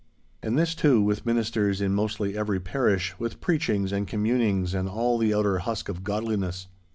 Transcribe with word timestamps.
And 0.41 0.57
this, 0.57 0.73
too, 0.73 0.99
with 1.03 1.27
ministers 1.27 1.79
in 1.79 1.93
mostly 1.93 2.35
every 2.35 2.59
parish, 2.59 3.13
with 3.19 3.39
preachings 3.39 3.91
and 3.91 4.07
communings, 4.07 4.73
and 4.73 4.89
all 4.89 5.19
the 5.19 5.31
outer 5.31 5.59
husk 5.59 5.89
of 5.89 6.03
godliness. 6.03 6.65